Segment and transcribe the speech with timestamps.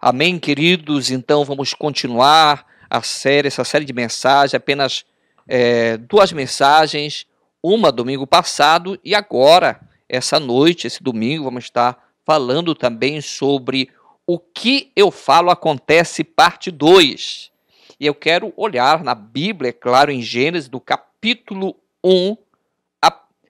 [0.00, 1.10] Amém, queridos?
[1.10, 5.04] Então vamos continuar a série, essa série de mensagens, apenas
[5.46, 7.26] é, duas mensagens,
[7.62, 13.90] uma domingo passado e agora, essa noite, esse domingo, vamos estar falando também sobre
[14.26, 17.50] o que eu falo acontece, parte 2.
[17.98, 22.36] E eu quero olhar na Bíblia, é claro, em Gênesis, do capítulo 1,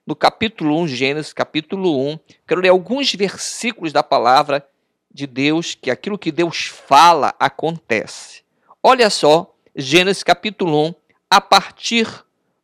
[0.05, 4.65] no capítulo 1, Gênesis, capítulo 1, quero ler alguns versículos da palavra
[5.13, 8.41] de Deus, que aquilo que Deus fala acontece.
[8.81, 10.95] Olha só, Gênesis capítulo 1,
[11.29, 12.07] a partir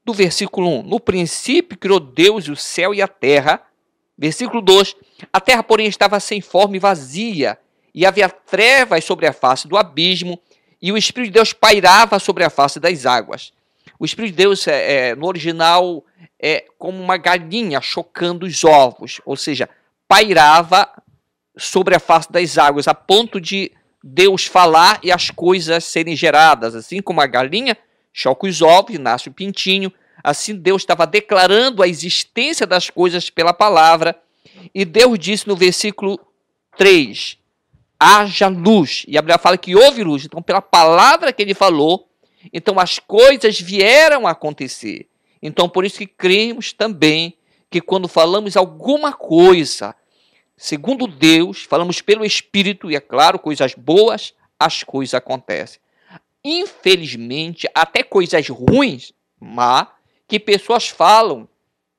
[0.03, 0.83] do versículo 1.
[0.83, 3.61] No princípio criou Deus o céu e a terra.
[4.17, 4.95] Versículo 2.
[5.31, 7.57] A terra, porém, estava sem forma e vazia,
[7.93, 10.39] e havia trevas sobre a face do abismo,
[10.81, 13.53] e o Espírito de Deus pairava sobre a face das águas.
[13.99, 16.03] O Espírito de Deus, é, é, no original,
[16.39, 19.69] é como uma galinha chocando os ovos, ou seja,
[20.07, 20.89] pairava
[21.59, 23.71] sobre a face das águas, a ponto de
[24.03, 26.73] Deus falar e as coisas serem geradas.
[26.75, 27.77] Assim como a galinha
[28.13, 29.91] choca os ovos, nasce o pintinho,
[30.23, 34.15] assim Deus estava declarando a existência das coisas pela palavra.
[34.73, 36.19] E Deus disse no versículo
[36.77, 37.37] 3:
[37.99, 39.05] haja luz.
[39.07, 40.25] E a Bíblia fala que houve luz.
[40.25, 42.07] Então, pela palavra que ele falou,
[42.53, 45.07] então as coisas vieram a acontecer.
[45.41, 47.37] Então, por isso que cremos também
[47.69, 49.95] que quando falamos alguma coisa,
[50.61, 55.79] segundo Deus, falamos pelo Espírito, e é claro, coisas boas, as coisas acontecem.
[56.43, 59.87] Infelizmente, até coisas ruins, mas
[60.27, 61.47] que pessoas falam,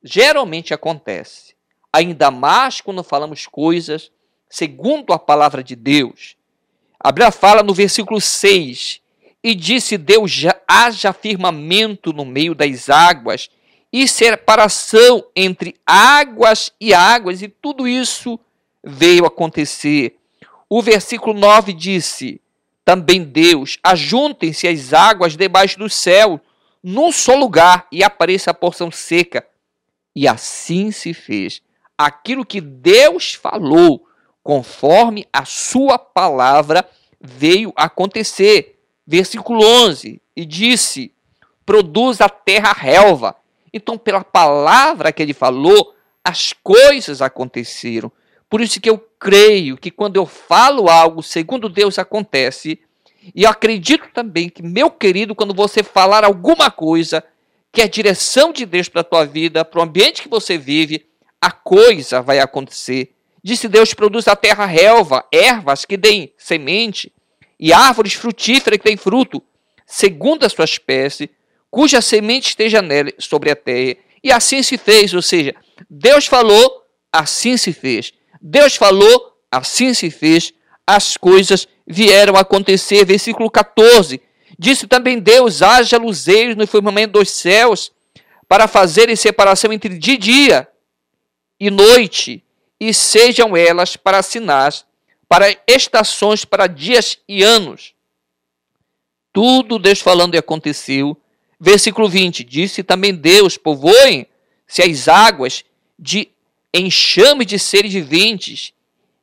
[0.03, 1.55] geralmente acontece.
[1.91, 4.11] Ainda mais quando falamos coisas
[4.47, 6.35] segundo a palavra de Deus.
[6.99, 9.01] A Bíblia fala no versículo 6:
[9.43, 13.49] E disse Deus: haja firmamento no meio das águas,
[13.91, 18.39] e separação entre águas e águas, e tudo isso
[18.83, 20.17] veio acontecer.
[20.69, 22.41] O versículo 9 disse:
[22.83, 26.39] Também Deus, ajuntem-se as águas debaixo do céu,
[26.83, 29.45] num só lugar, e apareça a porção seca.
[30.15, 31.61] E assim se fez.
[31.97, 34.07] Aquilo que Deus falou,
[34.43, 36.87] conforme a sua palavra,
[37.19, 38.79] veio acontecer.
[39.05, 41.13] Versículo 11: E disse:
[41.65, 43.35] Produz a terra relva.
[43.73, 48.11] Então, pela palavra que ele falou, as coisas aconteceram.
[48.51, 52.81] Por isso que eu creio que quando eu falo algo segundo Deus acontece,
[53.33, 57.23] e eu acredito também que, meu querido, quando você falar alguma coisa
[57.71, 61.05] que é direção de Deus para a tua vida, para o ambiente que você vive,
[61.39, 63.13] a coisa vai acontecer.
[63.41, 67.09] Disse Deus: produz a terra relva, ervas que deem semente,
[67.57, 69.41] e árvores frutíferas que deem fruto,
[69.85, 71.29] segundo a sua espécie,
[71.69, 73.95] cuja semente esteja nela sobre a terra.
[74.21, 75.55] E assim se fez, ou seja,
[75.89, 78.11] Deus falou, assim se fez.
[78.41, 80.53] Deus falou, assim se fez,
[80.85, 83.05] as coisas vieram a acontecer.
[83.05, 84.19] Versículo 14.
[84.57, 87.91] Disse também Deus: haja luzeiros no firmamento dos céus,
[88.47, 90.67] para fazerem separação entre dia e dia
[91.59, 92.43] e noite,
[92.79, 94.83] e sejam elas para sinais,
[95.29, 97.93] para estações, para dias e anos.
[99.31, 101.15] Tudo Deus falando e aconteceu.
[101.59, 105.63] Versículo 20: Disse também Deus: povoem-se as águas
[105.97, 106.31] de
[106.73, 108.73] enxame de seres viventes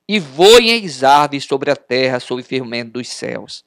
[0.08, 3.64] e voem as aves sobre a terra, sob o firmamento dos céus.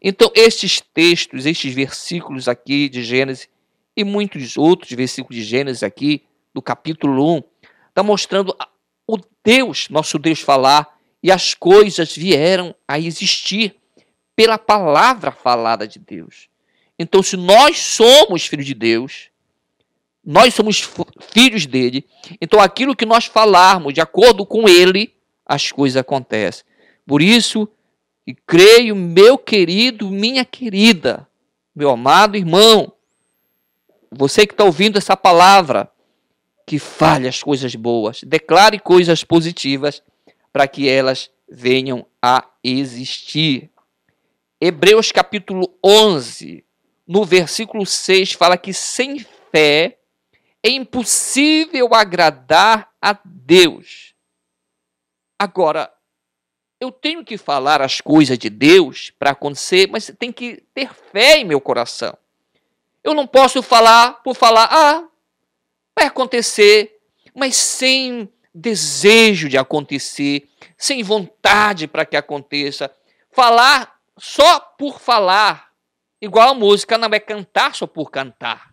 [0.00, 3.48] Então, estes textos, estes versículos aqui de Gênesis
[3.96, 6.22] e muitos outros versículos de Gênesis aqui,
[6.54, 7.42] do capítulo 1,
[7.88, 8.56] está mostrando
[9.06, 13.76] o Deus, nosso Deus, falar e as coisas vieram a existir
[14.34, 16.48] pela palavra falada de Deus.
[16.98, 19.29] Então, se nós somos filhos de Deus,
[20.24, 20.88] nós somos
[21.32, 22.06] filhos dele.
[22.40, 25.14] Então, aquilo que nós falarmos de acordo com ele,
[25.46, 26.64] as coisas acontecem.
[27.06, 27.68] Por isso,
[28.26, 31.26] e creio, meu querido, minha querida,
[31.74, 32.92] meu amado irmão,
[34.10, 35.90] você que está ouvindo essa palavra,
[36.66, 40.02] que fale as coisas boas, declare coisas positivas
[40.52, 43.70] para que elas venham a existir.
[44.60, 46.64] Hebreus capítulo 11,
[47.06, 49.99] no versículo 6, fala que sem fé
[50.62, 54.14] é impossível agradar a Deus.
[55.38, 55.92] Agora,
[56.78, 61.38] eu tenho que falar as coisas de Deus para acontecer, mas tem que ter fé
[61.38, 62.16] em meu coração.
[63.02, 65.08] Eu não posso falar por falar, ah,
[65.98, 67.00] vai acontecer,
[67.34, 72.90] mas sem desejo de acontecer, sem vontade para que aconteça.
[73.30, 75.70] Falar só por falar,
[76.20, 78.69] igual a música, não é cantar só por cantar.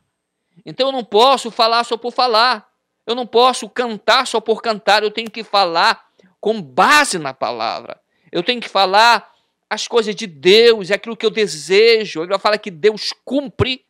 [0.66, 2.68] Então eu não posso falar só por falar.
[3.06, 5.04] Eu não posso cantar só por cantar.
[5.04, 6.08] Eu tenho que falar
[6.40, 8.00] com base na palavra.
[8.32, 9.34] Eu tenho que falar
[9.70, 12.24] as coisas de Deus, é aquilo que eu desejo.
[12.24, 13.86] Ele fala que Deus cumpre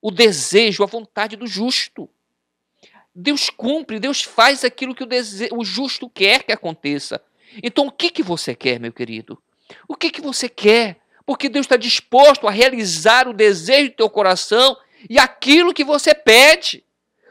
[0.00, 2.08] o desejo, a vontade do justo.
[3.14, 5.48] Deus cumpre, Deus faz aquilo que o, dese...
[5.52, 7.22] o justo quer que aconteça.
[7.62, 9.42] Então, o que, que você quer, meu querido?
[9.88, 10.98] O que, que você quer?
[11.24, 14.76] Porque Deus está disposto a realizar o desejo do teu coração
[15.08, 16.84] e aquilo que você pede.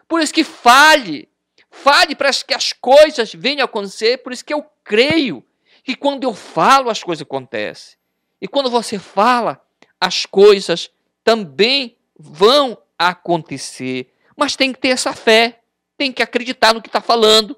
[0.07, 1.29] Por isso que fale.
[1.69, 4.19] Fale para que as coisas venham a acontecer.
[4.19, 5.43] Por isso que eu creio
[5.83, 7.97] que quando eu falo, as coisas acontecem.
[8.41, 9.61] E quando você fala,
[9.99, 10.89] as coisas
[11.23, 14.11] também vão acontecer.
[14.35, 15.61] Mas tem que ter essa fé,
[15.97, 17.57] tem que acreditar no que está falando,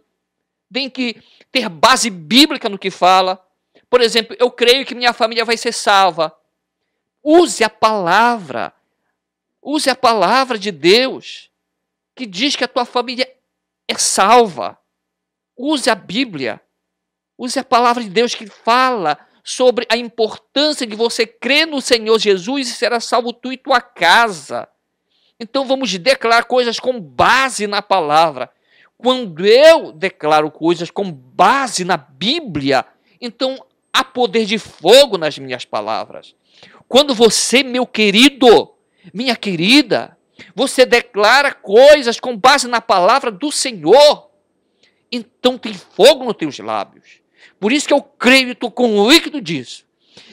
[0.71, 1.21] tem que
[1.51, 3.43] ter base bíblica no que fala.
[3.89, 6.35] Por exemplo, eu creio que minha família vai ser salva.
[7.23, 8.73] Use a palavra.
[9.61, 11.49] Use a palavra de Deus
[12.15, 13.29] que diz que a tua família
[13.87, 14.77] é salva.
[15.55, 16.61] Use a Bíblia.
[17.37, 22.19] Use a palavra de Deus que fala sobre a importância de você crer no Senhor
[22.19, 24.67] Jesus e será salvo tu e tua casa.
[25.39, 28.51] Então vamos declarar coisas com base na palavra.
[28.97, 32.83] Quando eu declaro coisas com base na Bíblia,
[33.21, 33.63] então
[33.93, 36.35] há poder de fogo nas minhas palavras.
[36.87, 38.73] Quando você, meu querido,
[39.13, 40.17] minha querida,
[40.55, 44.29] você declara coisas com base na palavra do Senhor,
[45.11, 47.21] então tem fogo nos teus lábios.
[47.59, 49.85] Por isso que eu creio e estou convicto disso.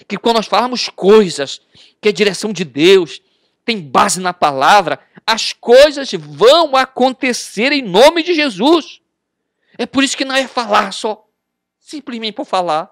[0.06, 1.60] Que quando nós falamos coisas
[2.00, 3.22] que é direção de Deus,
[3.64, 9.00] tem base na palavra, as coisas vão acontecer em nome de Jesus.
[9.78, 11.26] É por isso que não é falar só,
[11.80, 12.90] simplesmente por falar.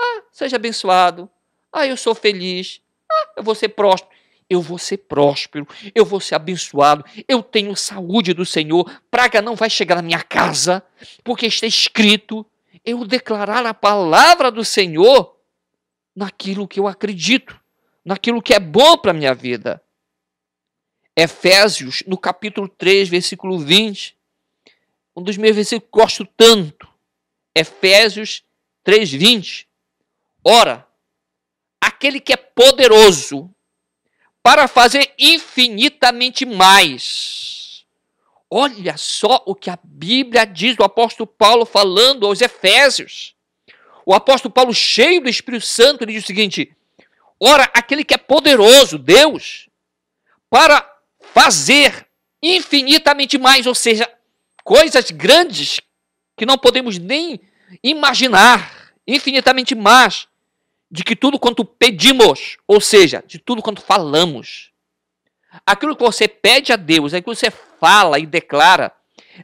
[0.00, 1.28] Ah, seja abençoado.
[1.72, 2.80] Ah, eu sou feliz.
[3.10, 4.14] Ah, eu vou ser próspero.
[4.48, 9.56] Eu vou ser próspero, eu vou ser abençoado, eu tenho saúde do Senhor, praga não
[9.56, 10.82] vai chegar na minha casa,
[11.22, 12.44] porque está escrito,
[12.84, 15.34] eu declarar a palavra do Senhor
[16.14, 17.58] naquilo que eu acredito,
[18.04, 19.82] naquilo que é bom para a minha vida.
[21.16, 24.16] Efésios, no capítulo 3, versículo 20.
[25.16, 26.88] Um dos meus versículos que gosto tanto.
[27.54, 28.42] Efésios
[28.82, 29.68] 3, 20.
[30.42, 30.86] Ora,
[31.80, 33.53] aquele que é poderoso
[34.44, 37.86] para fazer infinitamente mais.
[38.50, 43.34] Olha só o que a Bíblia diz do apóstolo Paulo falando aos Efésios.
[44.04, 46.76] O apóstolo Paulo, cheio do Espírito Santo, ele diz o seguinte:
[47.40, 49.70] Ora, aquele que é poderoso, Deus,
[50.50, 50.86] para
[51.32, 52.06] fazer
[52.42, 54.06] infinitamente mais, ou seja,
[54.62, 55.80] coisas grandes
[56.36, 57.40] que não podemos nem
[57.82, 60.28] imaginar, infinitamente mais
[60.94, 64.70] de que tudo quanto pedimos, ou seja, de tudo quanto falamos.
[65.66, 68.94] Aquilo que você pede a Deus, aquilo que você fala e declara,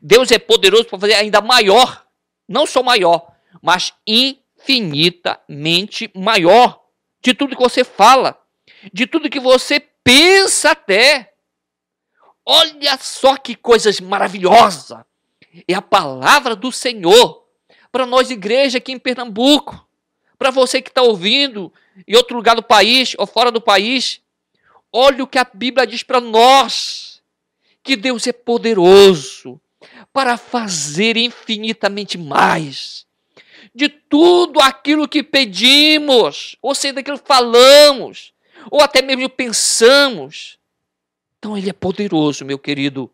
[0.00, 2.06] Deus é poderoso para fazer ainda maior,
[2.48, 6.84] não só maior, mas infinitamente maior
[7.20, 8.40] de tudo que você fala,
[8.92, 11.34] de tudo que você pensa até.
[12.46, 15.02] Olha só que coisas maravilhosas!
[15.66, 17.44] É a palavra do Senhor
[17.90, 19.89] para nós, igreja aqui em Pernambuco,
[20.40, 21.70] para você que está ouvindo
[22.08, 24.22] em outro lugar do país ou fora do país.
[24.90, 27.20] Olha o que a Bíblia diz para nós:
[27.82, 29.60] que Deus é poderoso
[30.14, 33.06] para fazer infinitamente mais
[33.74, 38.32] de tudo aquilo que pedimos, ou seja, daquilo que falamos,
[38.70, 40.58] ou até mesmo pensamos.
[41.38, 43.10] Então ele é poderoso, meu querido,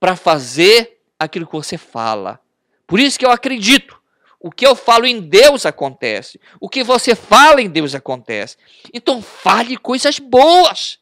[0.00, 2.40] para fazer aquilo que você fala.
[2.86, 4.02] Por isso que eu acredito.
[4.44, 6.38] O que eu falo em Deus acontece.
[6.60, 8.58] O que você fala em Deus acontece.
[8.92, 10.98] Então fale coisas boas.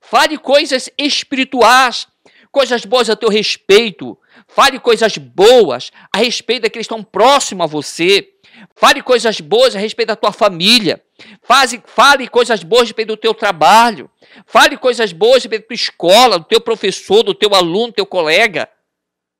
[0.00, 2.08] Fale coisas espirituais,
[2.50, 4.18] coisas boas a teu respeito.
[4.48, 8.30] Fale coisas boas a respeito daqueles que estão próximos a você.
[8.74, 11.00] Fale coisas boas a respeito da tua família.
[11.40, 14.10] Fale, fale coisas boas a respeito do teu trabalho.
[14.44, 18.68] Fale coisas boas da tua escola, do teu professor, do teu aluno, do teu colega,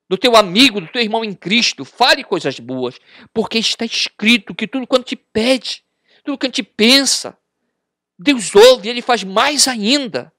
[0.09, 1.85] do teu amigo, do teu irmão em Cristo.
[1.85, 2.99] Fale coisas boas,
[3.33, 5.83] porque está escrito que tudo quanto te pede,
[6.23, 7.37] tudo quanto te pensa,
[8.17, 10.31] Deus ouve e Ele faz mais ainda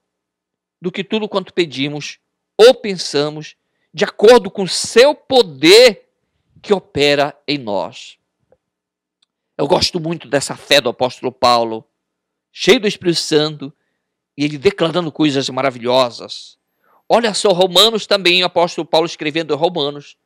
[0.81, 2.19] do que tudo quanto pedimos
[2.57, 3.55] ou pensamos,
[3.93, 6.09] de acordo com o seu poder
[6.61, 8.17] que opera em nós.
[9.57, 11.87] Eu gosto muito dessa fé do apóstolo Paulo,
[12.51, 13.73] cheio do Espírito Santo,
[14.37, 16.57] e ele declarando coisas maravilhosas.
[17.07, 20.17] Olha só, Romanos também, o apóstolo Paulo escrevendo em Romanos,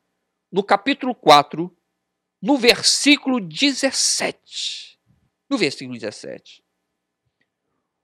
[0.50, 1.74] no capítulo 4,
[2.40, 4.98] no versículo 17.
[5.48, 6.64] No versículo 17.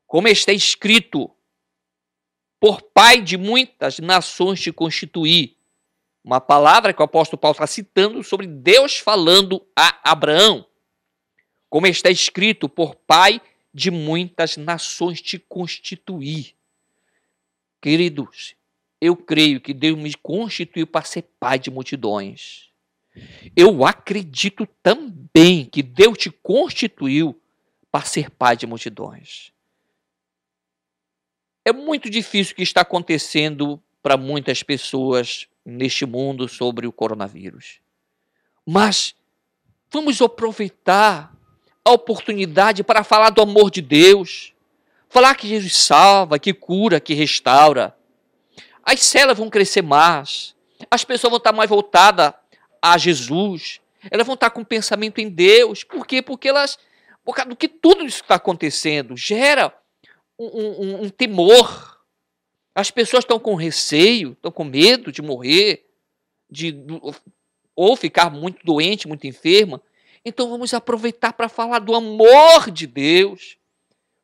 [0.06, 1.30] Como está escrito,
[2.60, 5.56] por pai de muitas nações te constituí.
[6.22, 10.66] Uma palavra que o apóstolo Paulo está citando sobre Deus falando a Abraão.
[11.68, 13.40] Como está escrito, por pai
[13.72, 16.54] de muitas nações te constituir.
[17.80, 18.56] Queridos,
[19.00, 22.70] eu creio que Deus me constituiu para ser pai de multidões.
[23.54, 27.40] Eu acredito também que Deus te constituiu
[27.90, 29.52] para ser pai de multidões.
[31.64, 37.80] É muito difícil o que está acontecendo para muitas pessoas neste mundo sobre o coronavírus.
[38.64, 39.14] Mas
[39.90, 41.34] vamos aproveitar
[41.84, 44.52] a oportunidade para falar do amor de Deus,
[45.08, 47.95] falar que Jesus salva, que cura, que restaura.
[48.88, 50.54] As células vão crescer mais,
[50.88, 52.32] as pessoas vão estar mais voltadas
[52.80, 55.82] a Jesus, elas vão estar com pensamento em Deus.
[55.82, 56.22] Por quê?
[56.22, 56.78] Porque elas,
[57.24, 59.76] por causa do que tudo isso está acontecendo, gera
[60.38, 62.00] um, um, um temor.
[62.76, 65.84] As pessoas estão com receio, estão com medo de morrer,
[66.48, 66.72] de
[67.74, 69.82] ou ficar muito doente, muito enferma.
[70.24, 73.56] Então vamos aproveitar para falar do amor de Deus,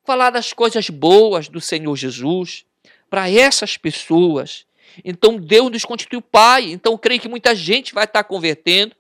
[0.05, 2.65] falar das coisas boas do Senhor Jesus
[3.13, 4.65] para essas pessoas.
[5.05, 6.73] Então Deus nos constituiu Pai.
[6.73, 8.97] Então creio que muita gente vai estar convertendo,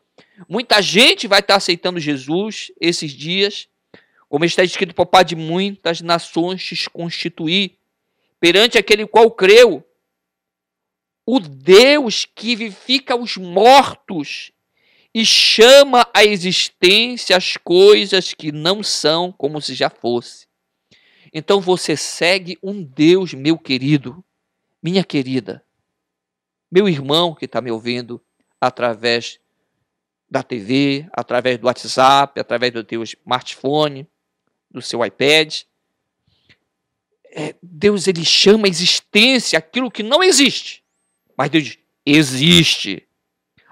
[0.47, 3.69] muita gente vai estar aceitando Jesus esses dias.
[4.29, 7.79] Como está escrito, papai de muitas nações te constituir,
[8.39, 9.83] perante aquele qual creu,
[11.25, 14.53] o Deus que vivifica os mortos
[15.15, 20.52] e chama à existência as coisas que não são como se já fosse.
[21.33, 24.23] Então você segue um Deus, meu querido,
[24.83, 25.65] minha querida,
[26.71, 28.21] meu irmão que está me ouvindo
[28.61, 29.41] através
[30.31, 34.07] da TV, através do WhatsApp, através do teu smartphone,
[34.71, 35.63] do seu iPad.
[37.35, 40.83] É, Deus ele chama a existência aquilo que não existe.
[41.37, 43.07] Mas Deus diz, existe.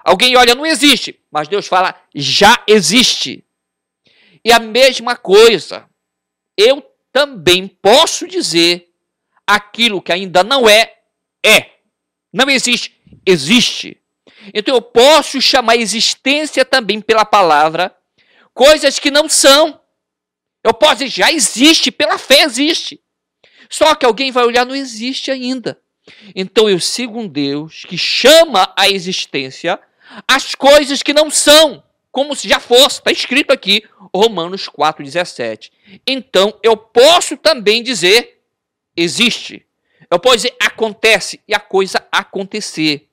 [0.03, 1.19] Alguém olha, não existe.
[1.31, 3.43] Mas Deus fala, já existe.
[4.43, 5.87] E a mesma coisa,
[6.57, 8.89] eu também posso dizer
[9.45, 10.93] aquilo que ainda não é,
[11.45, 11.71] é.
[12.31, 13.97] Não existe, existe.
[14.53, 17.95] Então eu posso chamar existência também pela palavra
[18.53, 19.79] coisas que não são.
[20.63, 23.01] Eu posso dizer, já existe, pela fé existe.
[23.69, 25.79] Só que alguém vai olhar, não existe ainda.
[26.35, 29.79] Então eu sigo um Deus que chama a existência
[30.27, 32.99] as coisas que não são, como se já fosse.
[32.99, 35.71] Está escrito aqui, Romanos 4,17.
[36.05, 38.41] Então eu posso também dizer,
[38.95, 39.65] existe.
[40.09, 43.07] Eu posso dizer, acontece, e a coisa acontecer.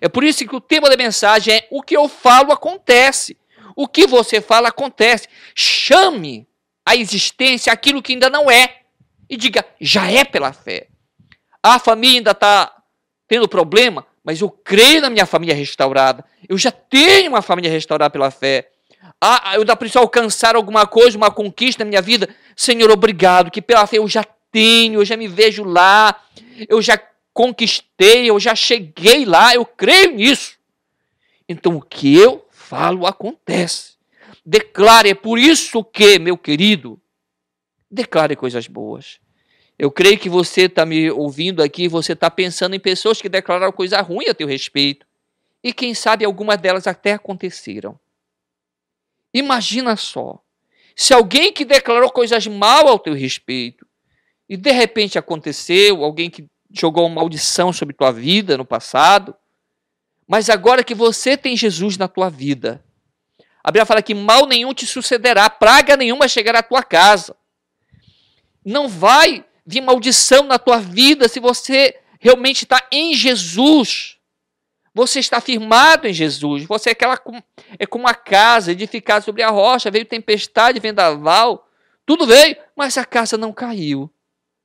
[0.00, 3.36] É por isso que o tema da mensagem é: o que eu falo acontece.
[3.76, 5.28] O que você fala acontece.
[5.54, 6.46] Chame
[6.84, 8.80] a existência aquilo que ainda não é.
[9.28, 10.88] E diga, já é pela fé.
[11.62, 12.74] A família ainda está
[13.28, 16.22] tendo problema, mas eu creio na minha família restaurada.
[16.46, 18.68] Eu já tenho uma família restaurada pela fé.
[19.18, 22.28] Ah, eu ainda preciso alcançar alguma coisa, uma conquista na minha vida.
[22.54, 26.14] Senhor, obrigado, que pela fé eu já tenho, eu já me vejo lá,
[26.68, 27.00] eu já
[27.32, 30.58] conquistei, eu já cheguei lá, eu creio nisso.
[31.48, 33.96] Então o que eu falo acontece
[34.44, 35.08] declare.
[35.08, 37.00] É por isso que, meu querido,
[37.90, 39.18] declare coisas boas.
[39.78, 43.72] Eu creio que você está me ouvindo aqui, você está pensando em pessoas que declararam
[43.72, 45.06] coisa ruim a teu respeito.
[45.62, 47.98] E quem sabe algumas delas até aconteceram.
[49.32, 50.42] Imagina só,
[50.96, 53.86] se alguém que declarou coisas mal ao teu respeito,
[54.48, 59.34] e de repente aconteceu, alguém que jogou uma maldição sobre tua vida no passado,
[60.26, 62.82] mas agora que você tem Jesus na tua vida,
[63.62, 67.36] a Bíblia fala que mal nenhum te sucederá, praga nenhuma chegará à tua casa.
[68.64, 74.16] Não vai vir maldição na tua vida se você realmente está em Jesus.
[74.94, 76.64] Você está firmado em Jesus.
[76.64, 77.20] Você é, aquela,
[77.78, 79.90] é como uma casa edificada sobre a rocha.
[79.90, 81.68] Veio tempestade, vendaval,
[82.06, 84.10] tudo veio, mas a casa não caiu,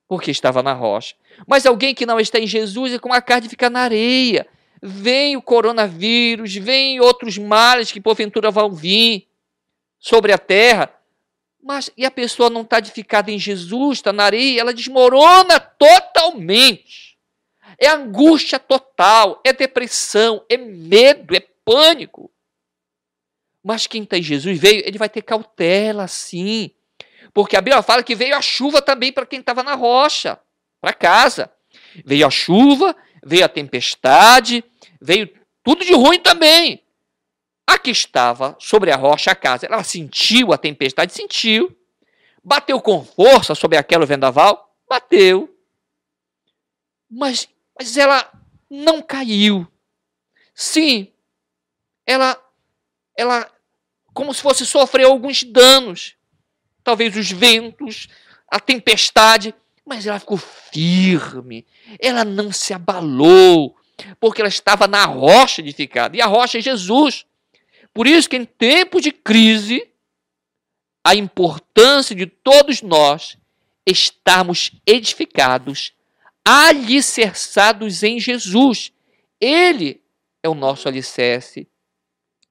[0.07, 1.15] porque estava na rocha.
[1.45, 4.47] Mas alguém que não está em Jesus é como a casa de ficar na areia
[4.81, 9.27] vem o coronavírus, vem outros males que porventura vão vir
[9.99, 10.89] sobre a terra.
[11.63, 17.17] Mas e a pessoa não está edificada em Jesus, está na areia, ela desmorona totalmente.
[17.79, 22.29] É angústia total, é depressão, é medo, é pânico.
[23.63, 26.71] Mas quem está em Jesus veio, ele vai ter cautela, sim.
[27.33, 30.37] Porque a Bíblia fala que veio a chuva também para quem estava na rocha,
[30.81, 31.49] para casa.
[32.03, 32.93] Veio a chuva,
[33.23, 34.63] veio a tempestade,
[35.01, 35.29] veio
[35.63, 36.82] tudo de ruim também.
[37.65, 41.75] A que estava sobre a rocha a casa, ela sentiu a tempestade, sentiu.
[42.43, 45.49] Bateu com força sobre aquele vendaval, bateu.
[47.09, 48.29] Mas, mas ela
[48.69, 49.67] não caiu.
[50.53, 51.11] Sim,
[52.05, 52.37] ela,
[53.17, 53.49] ela,
[54.13, 56.15] como se fosse sofrer alguns danos.
[56.83, 58.09] Talvez os ventos,
[58.51, 59.55] a tempestade,
[59.85, 61.65] mas ela ficou firme,
[61.99, 63.75] ela não se abalou,
[64.19, 67.25] porque ela estava na rocha edificada, e a rocha é Jesus.
[67.93, 69.87] Por isso que em tempos de crise,
[71.03, 73.37] a importância de todos nós
[73.85, 75.93] estarmos edificados,
[76.45, 78.91] alicerçados em Jesus.
[79.39, 80.01] Ele
[80.41, 81.67] é o nosso alicerce.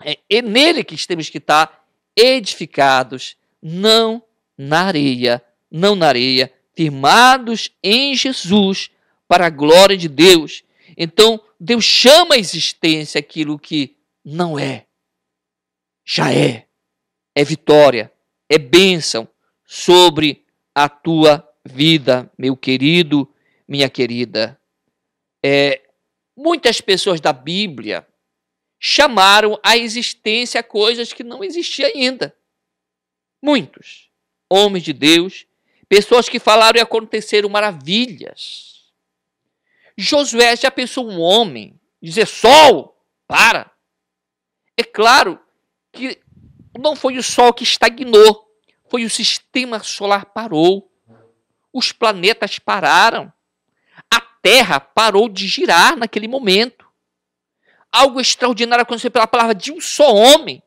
[0.05, 4.23] É, é nele que temos que estar edificados, não
[4.57, 8.91] na areia, não na areia, firmados em Jesus
[9.27, 10.63] para a glória de Deus.
[10.97, 14.87] Então, Deus chama a existência aquilo que não é.
[16.05, 16.67] Já é.
[17.35, 18.13] É vitória,
[18.49, 19.27] é bênção
[19.65, 20.45] sobre
[20.75, 23.33] a tua vida, meu querido,
[23.67, 24.61] minha querida.
[25.43, 25.81] É,
[26.37, 28.07] muitas pessoas da Bíblia
[28.79, 32.37] chamaram a existência coisas que não existiam ainda.
[33.41, 34.11] Muitos
[34.51, 35.47] homens de Deus,
[35.89, 38.93] pessoas que falaram e aconteceram maravilhas.
[39.97, 43.71] Josué já pensou um homem dizer sol, para.
[44.77, 45.41] É claro
[45.93, 46.21] que
[46.79, 48.49] não foi o sol que estagnou,
[48.89, 50.91] foi o sistema solar parou.
[51.73, 53.33] Os planetas pararam.
[54.11, 56.91] A Terra parou de girar naquele momento.
[57.91, 60.63] Algo extraordinário aconteceu pela palavra de um só homem.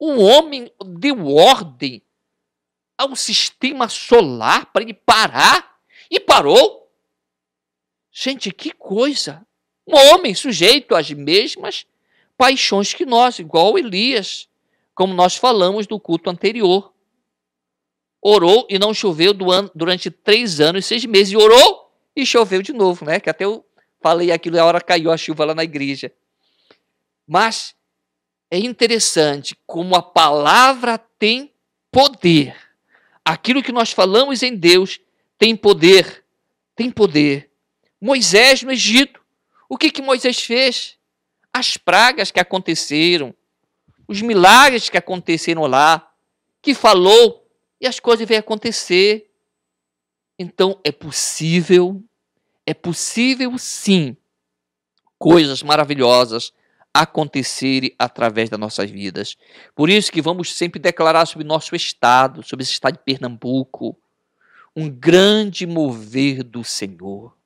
[0.00, 2.02] Um homem deu ordem
[2.96, 5.78] ao sistema solar para ele parar
[6.10, 6.90] e parou.
[8.10, 9.46] Gente, que coisa!
[9.86, 11.86] Um homem sujeito às mesmas
[12.36, 14.48] paixões que nós, igual Elias,
[14.94, 16.92] como nós falamos do culto anterior.
[18.20, 19.34] Orou e não choveu
[19.74, 21.32] durante três anos e seis meses.
[21.32, 23.20] E orou e choveu de novo, né?
[23.20, 23.64] Que até eu
[24.00, 26.12] falei aquilo, a hora caiu a chuva lá na igreja.
[27.26, 27.74] Mas
[28.50, 31.52] é interessante como a palavra tem
[31.90, 32.56] poder.
[33.24, 35.00] Aquilo que nós falamos em Deus
[35.38, 36.24] tem poder.
[36.76, 37.50] Tem poder.
[38.00, 39.20] Moisés no Egito.
[39.68, 40.98] O que, que Moisés fez?
[41.56, 43.32] As pragas que aconteceram,
[44.08, 46.10] os milagres que aconteceram lá,
[46.60, 47.46] que falou
[47.80, 49.30] e as coisas vêm acontecer.
[50.36, 52.02] Então é possível,
[52.66, 54.16] é possível sim,
[55.16, 56.52] coisas maravilhosas
[56.92, 59.36] acontecerem através das nossas vidas.
[59.74, 63.96] Por isso que vamos sempre declarar sobre nosso estado, sobre esse estado de Pernambuco,
[64.76, 67.36] um grande mover do Senhor.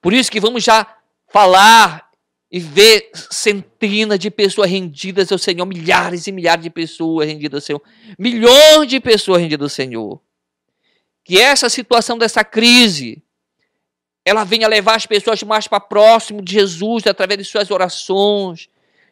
[0.00, 0.96] Por isso que vamos já
[1.28, 2.07] falar
[2.50, 7.66] e ver centenas de pessoas rendidas ao Senhor, milhares e milhares de pessoas rendidas ao
[7.66, 7.82] Senhor,
[8.18, 10.20] milhões de pessoas rendidas ao Senhor.
[11.22, 13.22] Que essa situação dessa crise
[14.24, 18.68] ela venha levar as pessoas mais para próximo de Jesus através de suas orações,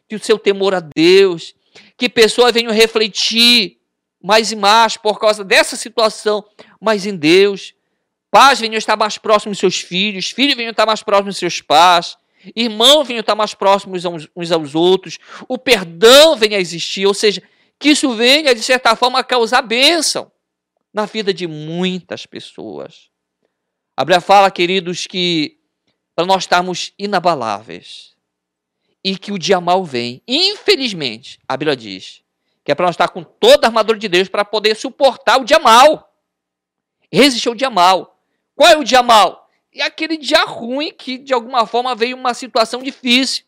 [0.09, 1.55] do seu temor a Deus,
[1.97, 3.77] que pessoas venham refletir
[4.21, 6.43] mais e mais por causa dessa situação,
[6.79, 7.73] mas em Deus.
[8.29, 11.61] Pais venham estar mais próximos dos seus filhos, filhos venham estar mais próximos dos seus
[11.61, 12.17] pais,
[12.55, 14.03] irmãos venham estar mais próximos
[14.35, 17.41] uns aos outros, o perdão venha a existir, ou seja,
[17.79, 20.31] que isso venha, de certa forma, a causar bênção
[20.93, 23.09] na vida de muitas pessoas.
[23.95, 25.57] A Bíblia fala, queridos, que
[26.15, 28.15] para nós estarmos inabaláveis
[29.03, 32.23] e que o dia mal vem, infelizmente, a Bíblia diz
[32.67, 35.45] que é para nós estar com toda a armadura de Deus para poder suportar o
[35.45, 36.13] dia mal.
[37.09, 38.19] Resistir ao dia mal.
[38.53, 39.46] Qual é o dia mal?
[39.77, 43.45] É aquele dia ruim que, de alguma forma, veio uma situação difícil.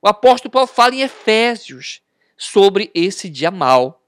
[0.00, 2.00] O apóstolo Paulo fala em Efésios
[2.36, 4.02] sobre esse dia mal.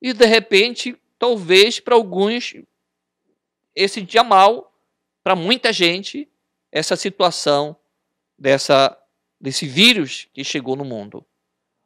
[0.00, 2.54] E, de repente, talvez para alguns
[3.74, 4.74] esse dia mal
[5.22, 6.28] para muita gente
[6.70, 7.74] essa situação
[8.38, 8.98] dessa
[9.40, 11.24] desse vírus que chegou no mundo.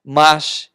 [0.05, 0.71] Mas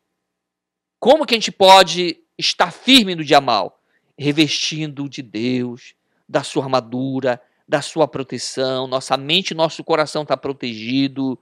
[0.99, 3.79] como que a gente pode estar firme no dia mal?
[4.17, 5.93] Revestindo de Deus,
[6.27, 11.39] da sua armadura, da sua proteção, nossa mente, nosso coração está protegido,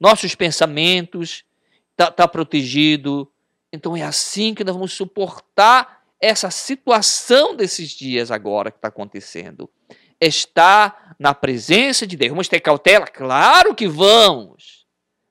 [0.00, 1.44] nossos pensamentos
[1.90, 3.30] está tá protegido.
[3.70, 9.68] Então é assim que nós vamos suportar essa situação desses dias agora que está acontecendo.
[10.18, 12.30] Está na presença de Deus.
[12.30, 13.06] Vamos ter cautela?
[13.06, 14.86] Claro que vamos.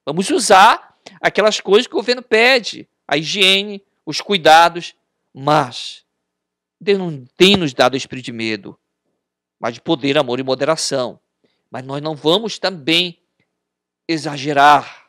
[0.05, 4.93] Vamos usar aquelas coisas que o governo pede, a higiene, os cuidados,
[5.34, 6.05] mas
[6.79, 8.77] Deus não tem nos dado espírito de medo,
[9.59, 11.19] mas de poder, amor e moderação.
[11.69, 13.19] Mas nós não vamos também
[14.07, 15.07] exagerar,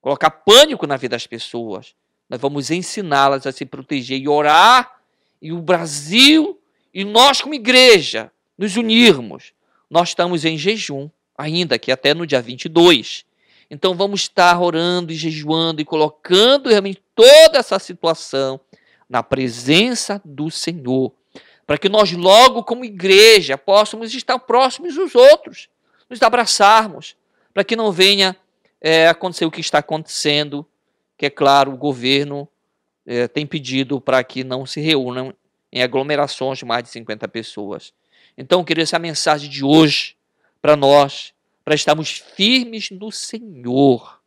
[0.00, 1.94] colocar pânico na vida das pessoas.
[2.28, 5.00] Nós vamos ensiná-las a se proteger e orar,
[5.40, 6.60] e o Brasil
[6.92, 9.52] e nós, como igreja, nos unirmos.
[9.88, 13.24] Nós estamos em jejum, ainda que até no dia 22.
[13.70, 18.60] Então vamos estar orando e jejuando e colocando realmente toda essa situação
[19.08, 21.12] na presença do Senhor,
[21.70, 25.68] para que nós logo, como igreja, possamos estar próximos dos outros,
[26.08, 27.14] nos abraçarmos,
[27.54, 28.36] para que não venha
[28.80, 30.66] é, acontecer o que está acontecendo,
[31.16, 32.48] que é claro, o governo
[33.06, 35.32] é, tem pedido para que não se reúnam
[35.70, 37.94] em aglomerações de mais de 50 pessoas.
[38.36, 40.16] Então, queria essa mensagem de hoje
[40.60, 41.32] para nós,
[41.64, 44.20] para estarmos firmes no Senhor,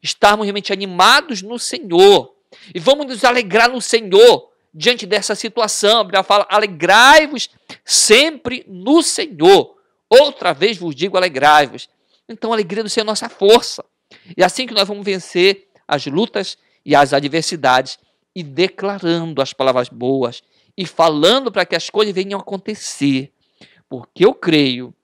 [0.00, 2.32] estarmos realmente animados no Senhor,
[2.72, 6.00] e vamos nos alegrar no Senhor diante dessa situação.
[6.00, 7.48] A Bíblia fala: alegrai-vos
[7.84, 9.76] sempre no Senhor.
[10.08, 11.88] Outra vez vos digo: alegrai-vos.
[12.28, 13.84] Então, a alegria do Senhor é nossa força.
[14.36, 17.98] E é assim que nós vamos vencer as lutas e as adversidades,
[18.34, 20.42] e declarando as palavras boas
[20.76, 23.32] e falando para que as coisas venham a acontecer.
[23.88, 24.94] Porque eu creio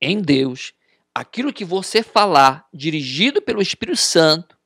[0.00, 0.74] em Deus,
[1.14, 4.58] aquilo que você falar, dirigido pelo Espírito Santo,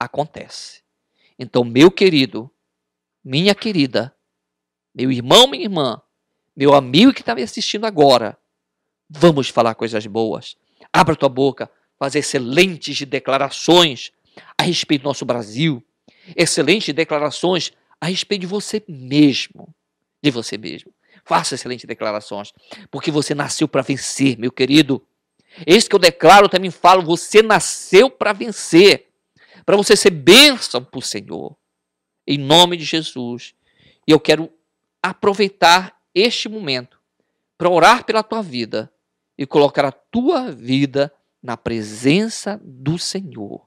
[0.00, 0.82] acontece.
[1.38, 2.50] Então, meu querido,
[3.24, 4.14] minha querida,
[4.94, 6.00] meu irmão, minha irmã,
[6.56, 8.38] meu amigo que está me assistindo agora,
[9.08, 10.56] vamos falar coisas boas.
[10.92, 14.12] Abra tua boca, fazer excelentes declarações
[14.56, 15.84] a respeito do nosso Brasil,
[16.36, 19.74] excelentes declarações a respeito de você mesmo,
[20.22, 20.92] de você mesmo.
[21.24, 22.52] Faça excelentes declarações,
[22.90, 25.04] porque você nasceu para vencer, meu querido.
[25.66, 29.08] Esse que eu declaro, também falo, você nasceu para vencer
[29.68, 31.54] para você ser bênção para o Senhor.
[32.30, 33.54] Em nome de Jesus.
[34.06, 34.52] E eu quero
[35.02, 37.00] aproveitar este momento
[37.56, 38.92] para orar pela tua vida
[39.38, 41.10] e colocar a tua vida
[41.42, 43.66] na presença do Senhor.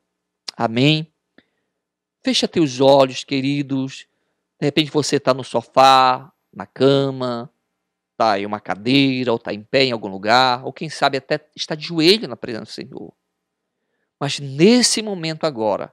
[0.56, 1.12] Amém?
[2.24, 4.06] Fecha teus olhos, queridos.
[4.60, 7.52] De repente você está no sofá, na cama,
[8.12, 11.44] está em uma cadeira, ou está em pé em algum lugar, ou quem sabe até
[11.56, 13.14] está de joelho na presença do Senhor.
[14.20, 15.92] Mas nesse momento agora,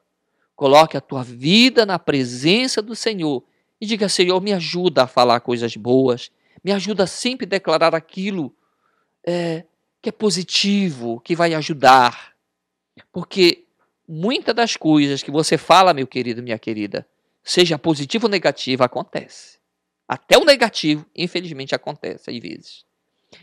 [0.59, 3.45] coloque a tua vida na presença do Senhor
[3.81, 6.33] e diga: Senhor, me ajuda a falar coisas boas,
[6.65, 8.53] me ajuda a sempre declarar aquilo
[9.25, 9.65] é,
[10.03, 12.35] que é positivo, que vai ajudar.
[13.13, 13.67] Porque
[14.07, 17.07] muitas das coisas que você fala, meu querido, minha querida,
[17.45, 19.59] seja positivo ou negativo, acontece.
[20.09, 22.85] Até o negativo, infelizmente, acontece às vezes.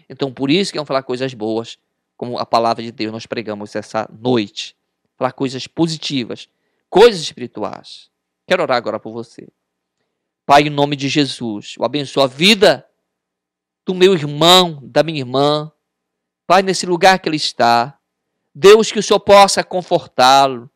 [0.10, 1.80] Então, por isso que vamos falar coisas boas,
[2.18, 4.76] como a palavra de Deus nós pregamos essa noite.
[5.18, 6.50] Falar coisas positivas,
[6.96, 8.10] coisas espirituais.
[8.48, 9.50] Quero orar agora por você.
[10.46, 12.88] Pai, em nome de Jesus, eu abençoo a vida
[13.86, 15.70] do meu irmão, da minha irmã.
[16.48, 18.00] Pai, nesse lugar que ele está.
[18.54, 20.72] Deus, que o Senhor possa confortá-lo.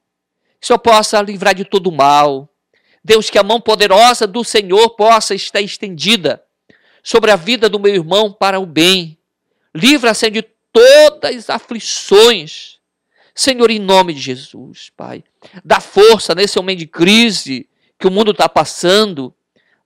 [0.60, 2.54] Que o Senhor possa livrar de todo mal.
[3.02, 6.44] Deus, que a mão poderosa do Senhor possa estar estendida
[7.02, 9.18] sobre a vida do meu irmão para o bem.
[9.74, 10.42] Livra-se de
[10.74, 12.79] todas as aflições.
[13.40, 15.24] Senhor, em nome de Jesus, Pai,
[15.64, 19.34] dá força nesse momento de crise que o mundo está passando,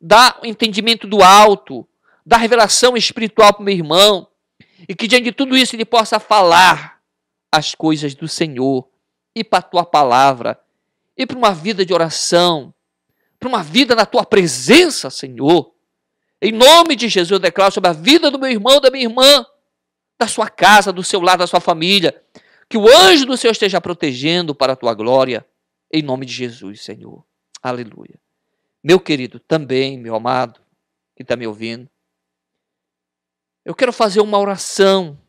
[0.01, 1.87] dá o entendimento do alto,
[2.25, 4.27] dá revelação espiritual para o meu irmão,
[4.89, 6.99] e que diante de tudo isso ele possa falar
[7.51, 8.87] as coisas do Senhor
[9.35, 10.59] e para a tua palavra,
[11.15, 12.73] e para uma vida de oração,
[13.39, 15.71] para uma vida na tua presença, Senhor.
[16.41, 19.45] Em nome de Jesus, eu declaro sobre a vida do meu irmão, da minha irmã,
[20.17, 22.19] da sua casa, do seu lar, da sua família.
[22.73, 25.45] Que o anjo do Senhor esteja protegendo para a tua glória.
[25.91, 27.23] Em nome de Jesus, Senhor.
[27.61, 28.19] Aleluia.
[28.83, 30.59] Meu querido, também, meu amado,
[31.15, 31.87] que está me ouvindo,
[33.63, 35.21] eu quero fazer uma oração.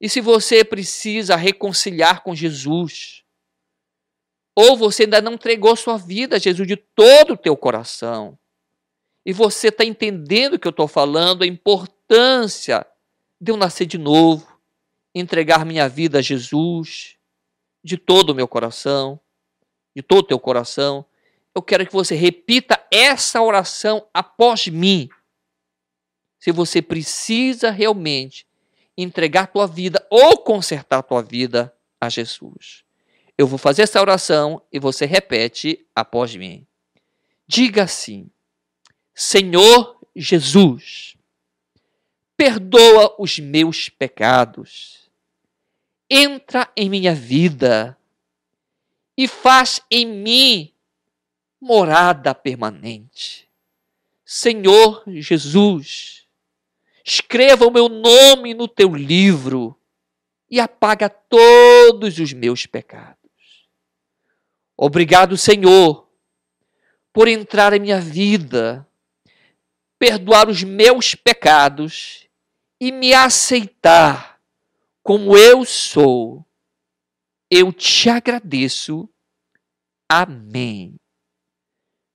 [0.00, 3.22] E se você precisa reconciliar com Jesus,
[4.54, 8.38] ou você ainda não entregou sua vida a Jesus de todo o teu coração,
[9.22, 12.86] e você está entendendo o que eu estou falando, a importância
[13.38, 14.55] de eu nascer de novo,
[15.18, 17.16] entregar minha vida a Jesus
[17.82, 19.18] de todo o meu coração,
[19.94, 21.06] de todo o teu coração,
[21.54, 25.08] eu quero que você repita essa oração após mim.
[26.38, 28.46] Se você precisa realmente
[28.96, 32.84] entregar tua vida ou consertar tua vida a Jesus.
[33.38, 36.66] Eu vou fazer essa oração e você repete após mim.
[37.46, 38.30] Diga assim:
[39.14, 41.16] Senhor Jesus,
[42.36, 45.05] perdoa os meus pecados,
[46.08, 47.96] entra em minha vida
[49.16, 50.74] e faz em mim
[51.60, 53.48] morada permanente.
[54.24, 56.26] Senhor Jesus,
[57.04, 59.78] escreva o meu nome no teu livro
[60.50, 63.16] e apaga todos os meus pecados.
[64.76, 66.08] Obrigado, Senhor,
[67.12, 68.86] por entrar em minha vida
[69.98, 72.26] perdoar os meus pecados
[72.80, 74.35] e me aceitar
[75.06, 76.44] como eu sou.
[77.48, 79.08] Eu te agradeço.
[80.10, 80.96] Amém.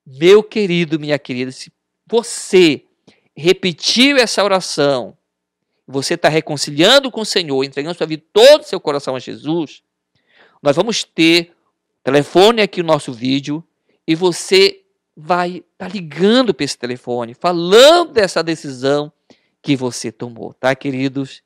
[0.06, 1.72] Meu querido, minha querida, se
[2.06, 2.84] você
[3.34, 5.16] repetiu essa oração,
[5.86, 9.82] você está reconciliando com o Senhor, entregando sua vida, todo o seu coração a Jesus,
[10.62, 11.56] nós vamos ter
[12.04, 13.66] telefone aqui no nosso vídeo
[14.06, 14.84] e você
[15.16, 19.10] vai estar tá ligando para esse telefone, falando dessa decisão
[19.62, 21.42] que você tomou, tá, queridos?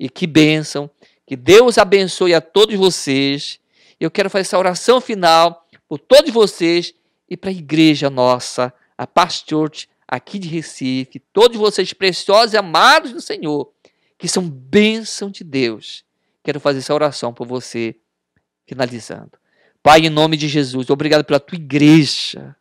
[0.00, 0.90] E que bênção,
[1.26, 3.60] que Deus abençoe a todos vocês.
[4.00, 6.94] Eu quero fazer essa oração final por todos vocês
[7.28, 9.70] e para a igreja nossa, a Pastor
[10.08, 13.70] aqui de Recife, todos vocês preciosos e amados do Senhor,
[14.18, 16.02] que são bênção de Deus.
[16.42, 17.94] Quero fazer essa oração por você,
[18.66, 19.32] finalizando.
[19.82, 22.56] Pai, em nome de Jesus, obrigado pela tua igreja.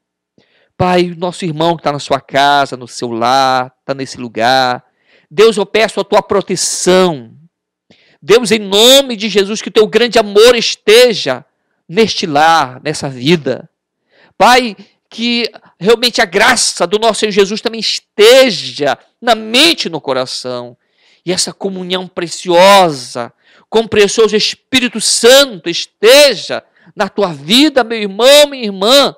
[0.78, 4.89] Pai, nosso irmão que está na sua casa, no seu lar, está nesse lugar.
[5.30, 7.32] Deus, eu peço a tua proteção.
[8.22, 11.46] Deus, em nome de Jesus, que o teu grande amor esteja
[11.88, 13.70] neste lar, nessa vida.
[14.38, 14.76] Pai,
[15.10, 20.78] que realmente a graça do nosso Senhor Jesus também esteja na mente e no coração.
[21.26, 23.34] E essa comunhão preciosa
[23.70, 26.64] com o precioso Espírito Santo esteja
[26.96, 29.16] na tua vida, meu irmão, minha irmã,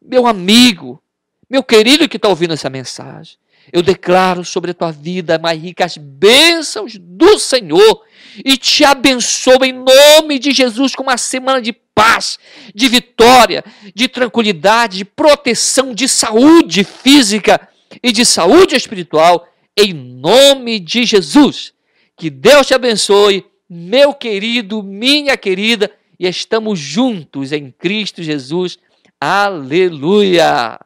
[0.00, 1.02] meu amigo,
[1.48, 3.36] meu querido que está ouvindo essa mensagem.
[3.72, 8.02] Eu declaro sobre a tua vida mais ricas bênçãos do Senhor
[8.44, 12.38] e te abençoo em nome de Jesus com uma semana de paz,
[12.74, 17.68] de vitória, de tranquilidade, de proteção, de saúde física
[18.02, 21.72] e de saúde espiritual, em nome de Jesus.
[22.16, 28.78] Que Deus te abençoe, meu querido, minha querida, e estamos juntos em Cristo Jesus.
[29.20, 30.78] Aleluia!